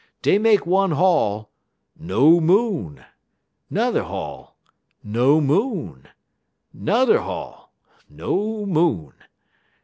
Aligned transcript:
"Dey 0.23 0.39
make 0.39 0.65
one 0.65 0.89
haul 0.93 1.51
no 1.95 2.39
Moon; 2.41 3.03
n'er 3.69 4.01
haul 4.01 4.55
no 5.03 5.39
Moon; 5.39 6.07
n'er 6.73 7.19
haul 7.19 7.69
no 8.09 8.65
Moon. 8.65 9.13